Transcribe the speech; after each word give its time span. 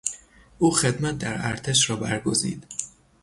او 0.59 0.71
خدمت 0.71 1.17
در 1.17 1.47
ارتش 1.49 1.89
را 1.89 1.95
برگزید. 1.95 2.65